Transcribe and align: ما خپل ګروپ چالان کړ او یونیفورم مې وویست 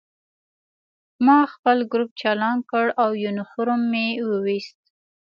ما 1.25 1.37
خپل 1.53 1.77
ګروپ 1.91 2.11
چالان 2.21 2.57
کړ 2.71 2.85
او 3.03 3.09
یونیفورم 3.23 3.81
مې 3.91 4.07
وویست 4.29 4.79